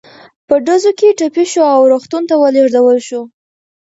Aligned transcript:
په 0.47 0.55
ډزو 0.65 0.91
کې 0.99 1.15
ټپي 1.19 1.45
شو 1.51 1.63
او 1.75 1.81
روغتون 1.91 2.23
ته 2.29 2.35
ولېږدول 2.37 2.97
شو. 3.07 3.21